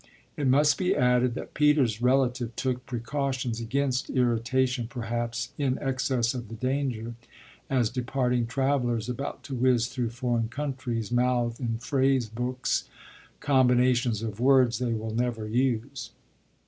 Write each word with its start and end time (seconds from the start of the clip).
It 0.35 0.47
must 0.47 0.79
be 0.79 0.95
added 0.95 1.35
that 1.35 1.53
Peter's 1.53 2.01
relative 2.01 2.55
took 2.55 2.87
precautions 2.87 3.59
against 3.59 4.09
irritation 4.09 4.87
perhaps 4.87 5.51
in 5.59 5.77
excess 5.77 6.33
of 6.33 6.47
the 6.47 6.55
danger, 6.55 7.13
as 7.69 7.91
departing 7.91 8.47
travellers 8.47 9.09
about 9.09 9.43
to 9.43 9.53
whiz 9.53 9.85
through 9.89 10.09
foreign 10.09 10.49
countries 10.49 11.11
mouth 11.11 11.59
in 11.59 11.77
phrase 11.77 12.27
books 12.29 12.85
combinations 13.41 14.23
of 14.23 14.39
words 14.39 14.79
they 14.79 14.93
will 14.93 15.13
never 15.13 15.47
use. 15.47 16.09